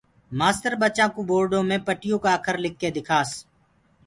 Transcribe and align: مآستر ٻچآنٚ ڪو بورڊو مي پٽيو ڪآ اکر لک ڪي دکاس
مآستر 0.39 0.73
ٻچآنٚ 0.81 1.13
ڪو 1.15 1.21
بورڊو 1.29 1.59
مي 1.69 1.77
پٽيو 1.87 2.15
ڪآ 2.23 2.31
اکر 2.37 2.55
لک 2.63 2.73
ڪي 2.81 2.89
دکاس 2.97 3.29